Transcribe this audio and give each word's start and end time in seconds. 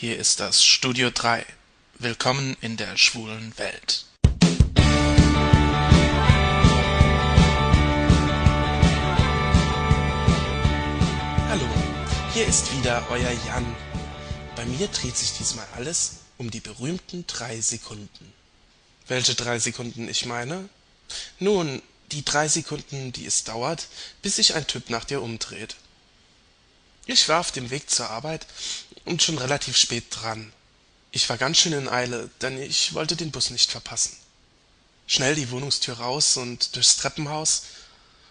Hier 0.00 0.16
ist 0.16 0.38
das 0.38 0.64
Studio 0.64 1.10
3. 1.10 1.44
Willkommen 1.94 2.56
in 2.60 2.76
der 2.76 2.96
schwulen 2.96 3.52
Welt. 3.58 4.04
Hallo, 11.48 11.68
hier 12.32 12.46
ist 12.46 12.72
wieder 12.78 13.04
euer 13.10 13.32
Jan. 13.48 13.74
Bei 14.54 14.64
mir 14.66 14.86
dreht 14.86 15.16
sich 15.16 15.32
diesmal 15.36 15.66
alles 15.74 16.18
um 16.36 16.48
die 16.48 16.60
berühmten 16.60 17.26
drei 17.26 17.60
Sekunden. 17.60 18.32
Welche 19.08 19.34
drei 19.34 19.58
Sekunden 19.58 20.08
ich 20.08 20.26
meine? 20.26 20.68
Nun, 21.40 21.82
die 22.12 22.24
drei 22.24 22.46
Sekunden, 22.46 23.10
die 23.10 23.26
es 23.26 23.42
dauert, 23.42 23.88
bis 24.22 24.36
sich 24.36 24.54
ein 24.54 24.68
Typ 24.68 24.90
nach 24.90 25.04
dir 25.04 25.20
umdreht. 25.20 25.74
Ich 27.10 27.26
war 27.30 27.40
auf 27.40 27.52
dem 27.52 27.70
Weg 27.70 27.88
zur 27.88 28.10
Arbeit 28.10 28.46
und 29.04 29.22
schon 29.22 29.38
relativ 29.38 29.76
spät 29.76 30.04
dran. 30.10 30.52
Ich 31.10 31.28
war 31.28 31.38
ganz 31.38 31.58
schön 31.58 31.72
in 31.72 31.88
Eile, 31.88 32.30
denn 32.40 32.60
ich 32.60 32.94
wollte 32.94 33.16
den 33.16 33.30
Bus 33.30 33.50
nicht 33.50 33.70
verpassen. 33.70 34.16
Schnell 35.06 35.34
die 35.34 35.50
Wohnungstür 35.50 35.98
raus 35.98 36.36
und 36.36 36.76
durchs 36.76 36.96
Treppenhaus 36.96 37.62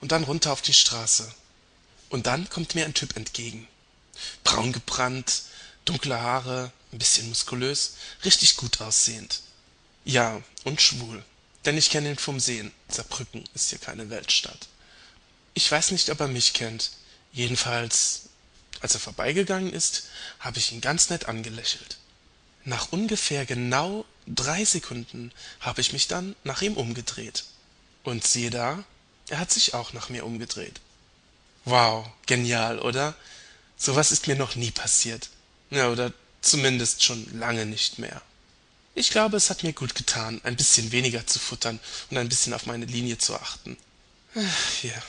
und 0.00 0.12
dann 0.12 0.24
runter 0.24 0.52
auf 0.52 0.62
die 0.62 0.74
Straße. 0.74 1.32
Und 2.08 2.26
dann 2.26 2.48
kommt 2.48 2.74
mir 2.74 2.84
ein 2.84 2.94
Typ 2.94 3.16
entgegen. 3.16 3.66
Braun 4.44 4.72
gebrannt, 4.72 5.42
dunkle 5.84 6.20
Haare, 6.20 6.72
ein 6.92 6.98
bisschen 6.98 7.28
muskulös, 7.28 7.94
richtig 8.24 8.56
gut 8.56 8.80
aussehend. 8.80 9.40
Ja, 10.04 10.40
und 10.64 10.80
schwul. 10.80 11.24
Denn 11.64 11.76
ich 11.76 11.90
kenne 11.90 12.10
ihn 12.10 12.18
vom 12.18 12.40
Sehen. 12.40 12.72
Saarbrücken 12.88 13.44
ist 13.54 13.70
hier 13.70 13.78
keine 13.78 14.08
Weltstadt. 14.10 14.68
Ich 15.54 15.70
weiß 15.70 15.90
nicht, 15.90 16.10
ob 16.10 16.20
er 16.20 16.28
mich 16.28 16.52
kennt. 16.52 16.90
Jedenfalls, 17.32 18.29
als 18.80 18.94
er 18.94 19.00
vorbeigegangen 19.00 19.72
ist, 19.72 20.08
habe 20.38 20.58
ich 20.58 20.72
ihn 20.72 20.80
ganz 20.80 21.10
nett 21.10 21.26
angelächelt. 21.26 21.98
Nach 22.64 22.92
ungefähr 22.92 23.46
genau 23.46 24.04
drei 24.26 24.64
Sekunden 24.64 25.32
habe 25.60 25.80
ich 25.80 25.92
mich 25.92 26.08
dann 26.08 26.36
nach 26.44 26.62
ihm 26.62 26.74
umgedreht. 26.74 27.44
Und 28.02 28.26
siehe 28.26 28.50
da, 28.50 28.84
er 29.28 29.38
hat 29.38 29.50
sich 29.50 29.74
auch 29.74 29.92
nach 29.92 30.08
mir 30.08 30.24
umgedreht. 30.24 30.80
Wow, 31.64 32.06
genial, 32.26 32.78
oder? 32.78 33.14
Sowas 33.76 34.12
ist 34.12 34.26
mir 34.26 34.36
noch 34.36 34.56
nie 34.56 34.70
passiert. 34.70 35.30
Ja, 35.70 35.88
oder 35.88 36.12
zumindest 36.40 37.02
schon 37.02 37.38
lange 37.38 37.66
nicht 37.66 37.98
mehr. 37.98 38.22
Ich 38.94 39.10
glaube, 39.10 39.36
es 39.36 39.50
hat 39.50 39.62
mir 39.62 39.72
gut 39.72 39.94
getan, 39.94 40.40
ein 40.42 40.56
bisschen 40.56 40.90
weniger 40.92 41.26
zu 41.26 41.38
futtern 41.38 41.78
und 42.10 42.18
ein 42.18 42.28
bisschen 42.28 42.52
auf 42.54 42.66
meine 42.66 42.86
Linie 42.86 43.18
zu 43.18 43.34
achten. 43.34 43.76
Hier. 44.80 45.00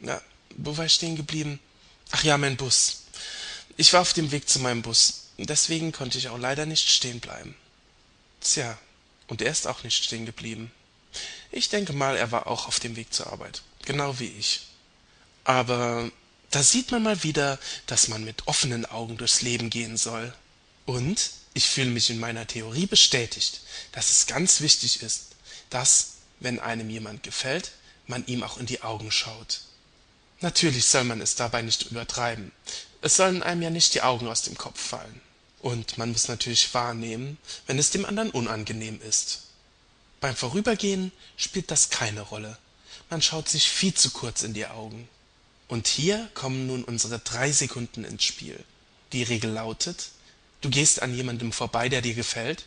Na, 0.00 0.20
wo 0.56 0.76
war 0.76 0.86
ich 0.86 0.94
stehen 0.94 1.16
geblieben? 1.16 1.60
Ach 2.16 2.22
ja, 2.22 2.38
mein 2.38 2.56
Bus. 2.56 2.98
Ich 3.76 3.92
war 3.92 4.00
auf 4.00 4.12
dem 4.12 4.30
Weg 4.30 4.48
zu 4.48 4.60
meinem 4.60 4.82
Bus. 4.82 5.30
Deswegen 5.36 5.90
konnte 5.90 6.16
ich 6.16 6.28
auch 6.28 6.38
leider 6.38 6.64
nicht 6.64 6.88
stehen 6.88 7.18
bleiben. 7.18 7.56
Tja, 8.40 8.78
und 9.26 9.42
er 9.42 9.50
ist 9.50 9.66
auch 9.66 9.82
nicht 9.82 10.04
stehen 10.04 10.24
geblieben. 10.24 10.70
Ich 11.50 11.70
denke 11.70 11.92
mal, 11.92 12.16
er 12.16 12.30
war 12.30 12.46
auch 12.46 12.68
auf 12.68 12.78
dem 12.78 12.94
Weg 12.94 13.12
zur 13.12 13.32
Arbeit. 13.32 13.62
Genau 13.84 14.20
wie 14.20 14.28
ich. 14.28 14.60
Aber 15.42 16.08
da 16.52 16.62
sieht 16.62 16.92
man 16.92 17.02
mal 17.02 17.24
wieder, 17.24 17.58
dass 17.86 18.06
man 18.06 18.22
mit 18.22 18.46
offenen 18.46 18.86
Augen 18.86 19.16
durchs 19.16 19.42
Leben 19.42 19.68
gehen 19.68 19.96
soll. 19.96 20.32
Und 20.86 21.32
ich 21.52 21.66
fühle 21.66 21.90
mich 21.90 22.10
in 22.10 22.20
meiner 22.20 22.46
Theorie 22.46 22.86
bestätigt, 22.86 23.62
dass 23.90 24.12
es 24.12 24.26
ganz 24.26 24.60
wichtig 24.60 25.02
ist, 25.02 25.30
dass, 25.68 26.18
wenn 26.38 26.60
einem 26.60 26.90
jemand 26.90 27.24
gefällt, 27.24 27.72
man 28.06 28.24
ihm 28.28 28.44
auch 28.44 28.58
in 28.58 28.66
die 28.66 28.82
Augen 28.82 29.10
schaut. 29.10 29.62
Natürlich 30.44 30.84
soll 30.84 31.04
man 31.04 31.22
es 31.22 31.36
dabei 31.36 31.62
nicht 31.62 31.90
übertreiben. 31.90 32.52
Es 33.00 33.16
sollen 33.16 33.42
einem 33.42 33.62
ja 33.62 33.70
nicht 33.70 33.94
die 33.94 34.02
Augen 34.02 34.28
aus 34.28 34.42
dem 34.42 34.58
Kopf 34.58 34.78
fallen. 34.78 35.22
Und 35.62 35.96
man 35.96 36.12
muss 36.12 36.28
natürlich 36.28 36.74
wahrnehmen, 36.74 37.38
wenn 37.66 37.78
es 37.78 37.92
dem 37.92 38.04
anderen 38.04 38.30
unangenehm 38.30 39.00
ist. 39.00 39.44
Beim 40.20 40.36
Vorübergehen 40.36 41.12
spielt 41.38 41.70
das 41.70 41.88
keine 41.88 42.20
Rolle. 42.20 42.58
Man 43.08 43.22
schaut 43.22 43.48
sich 43.48 43.70
viel 43.70 43.94
zu 43.94 44.10
kurz 44.10 44.42
in 44.42 44.52
die 44.52 44.66
Augen. 44.66 45.08
Und 45.66 45.88
hier 45.88 46.28
kommen 46.34 46.66
nun 46.66 46.84
unsere 46.84 47.20
drei 47.20 47.50
Sekunden 47.50 48.04
ins 48.04 48.24
Spiel. 48.24 48.62
Die 49.14 49.22
Regel 49.22 49.50
lautet, 49.50 50.10
du 50.60 50.68
gehst 50.68 51.00
an 51.00 51.14
jemandem 51.14 51.52
vorbei, 51.52 51.88
der 51.88 52.02
dir 52.02 52.14
gefällt, 52.14 52.66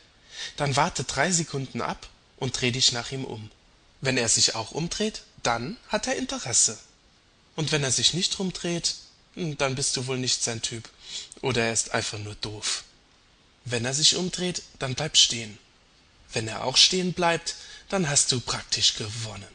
dann 0.56 0.76
warte 0.76 1.04
drei 1.04 1.30
Sekunden 1.30 1.82
ab 1.82 2.10
und 2.38 2.60
dreh 2.60 2.72
dich 2.72 2.92
nach 2.92 3.12
ihm 3.12 3.24
um. 3.24 3.52
Wenn 4.02 4.18
er 4.18 4.30
sich 4.30 4.56
auch 4.56 4.72
umdreht, 4.72 5.22
dann 5.44 5.78
hat 5.90 6.08
er 6.08 6.16
Interesse. 6.16 6.80
Und 7.58 7.72
wenn 7.74 7.84
er 7.84 7.92
sich 7.92 8.14
nicht 8.14 8.40
rumdreht, 8.40 8.96
hm, 9.34 9.58
dann 9.58 9.76
bist 9.76 9.98
du 9.98 10.08
wohl 10.08 10.18
nicht 10.18 10.42
sein 10.44 10.62
Typ. 10.62 10.88
Oder 11.42 11.66
er 11.66 11.74
ist 11.74 11.92
einfach 11.92 12.20
nur 12.20 12.36
doof. 12.36 12.86
Wenn 13.66 13.84
er 13.84 13.94
sich 13.94 14.16
umdreht, 14.16 14.62
dann 14.80 14.96
bleib 14.96 15.18
stehen. 15.18 15.58
Wenn 16.32 16.48
er 16.48 16.64
auch 16.64 16.78
stehen 16.78 17.14
bleibt, 17.14 17.56
dann 17.90 18.08
hast 18.10 18.32
du 18.32 18.40
praktisch 18.40 18.94
gewonnen. 18.94 19.48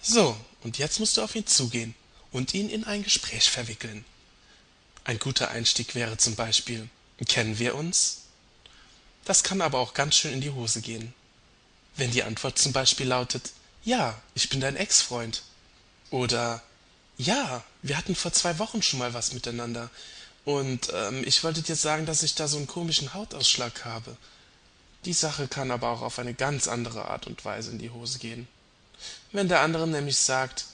So, 0.00 0.36
und 0.62 0.78
jetzt 0.78 1.00
musst 1.00 1.16
du 1.16 1.22
auf 1.22 1.34
ihn 1.34 1.46
zugehen 1.46 1.94
und 2.32 2.54
ihn 2.54 2.68
in 2.68 2.84
ein 2.84 3.02
Gespräch 3.02 3.48
verwickeln. 3.48 4.04
Ein 5.04 5.18
guter 5.18 5.50
Einstieg 5.50 5.94
wäre 5.94 6.18
zum 6.18 6.36
Beispiel 6.36 6.88
Kennen 7.26 7.58
wir 7.58 7.76
uns? 7.76 8.22
Das 9.24 9.42
kann 9.42 9.60
aber 9.60 9.78
auch 9.78 9.94
ganz 9.94 10.16
schön 10.16 10.34
in 10.34 10.40
die 10.40 10.50
Hose 10.50 10.82
gehen. 10.82 11.14
Wenn 11.96 12.10
die 12.10 12.24
Antwort 12.24 12.58
zum 12.58 12.72
Beispiel 12.72 13.06
lautet 13.06 13.52
Ja, 13.84 14.20
ich 14.34 14.48
bin 14.50 14.60
dein 14.60 14.76
Ex-Freund. 14.76 15.42
Oder 16.10 16.62
Ja, 17.18 17.62
wir 17.82 17.96
hatten 17.96 18.14
vor 18.14 18.32
zwei 18.32 18.58
Wochen 18.58 18.82
schon 18.82 18.98
mal 18.98 19.14
was 19.14 19.32
miteinander. 19.32 19.90
Und 20.44 20.88
ähm, 20.92 21.22
ich 21.24 21.44
wollte 21.44 21.62
dir 21.62 21.76
sagen, 21.76 22.06
dass 22.06 22.22
ich 22.22 22.34
da 22.34 22.48
so 22.48 22.56
einen 22.56 22.66
komischen 22.66 23.14
Hautausschlag 23.14 23.84
habe. 23.84 24.16
Die 25.04 25.12
Sache 25.12 25.48
kann 25.48 25.70
aber 25.70 25.88
auch 25.88 26.02
auf 26.02 26.18
eine 26.18 26.34
ganz 26.34 26.68
andere 26.68 27.06
Art 27.06 27.26
und 27.26 27.44
Weise 27.44 27.70
in 27.70 27.78
die 27.78 27.90
Hose 27.90 28.18
gehen. 28.18 28.48
Wenn 29.32 29.48
der 29.48 29.60
andere 29.60 29.86
nämlich 29.86 30.18
sagt 30.18 30.66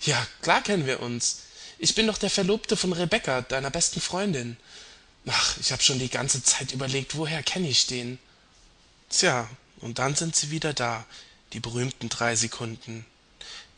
Ja, 0.00 0.26
klar 0.40 0.62
kennen 0.62 0.86
wir 0.86 1.00
uns. 1.00 1.42
Ich 1.78 1.94
bin 1.94 2.06
doch 2.06 2.18
der 2.18 2.30
Verlobte 2.30 2.76
von 2.76 2.92
Rebecca, 2.92 3.42
deiner 3.42 3.70
besten 3.70 4.00
Freundin. 4.00 4.56
Ach, 5.26 5.56
ich 5.58 5.72
habe 5.72 5.82
schon 5.82 5.98
die 5.98 6.08
ganze 6.08 6.42
Zeit 6.42 6.72
überlegt, 6.72 7.16
woher 7.16 7.42
kenne 7.42 7.68
ich 7.68 7.86
den? 7.86 8.18
Tja, 9.08 9.48
und 9.80 9.98
dann 9.98 10.14
sind 10.14 10.34
sie 10.34 10.50
wieder 10.50 10.72
da, 10.74 11.04
die 11.52 11.60
berühmten 11.60 12.08
drei 12.08 12.34
Sekunden. 12.34 13.04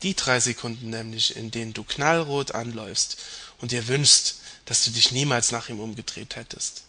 Die 0.03 0.15
drei 0.15 0.39
Sekunden 0.39 0.89
nämlich, 0.89 1.35
in 1.35 1.51
denen 1.51 1.73
du 1.73 1.83
knallrot 1.83 2.51
anläufst 2.51 3.17
und 3.59 3.71
dir 3.71 3.87
wünschst, 3.87 4.39
dass 4.65 4.83
du 4.83 4.91
dich 4.91 5.11
niemals 5.11 5.51
nach 5.51 5.69
ihm 5.69 5.79
umgedreht 5.79 6.35
hättest. 6.35 6.83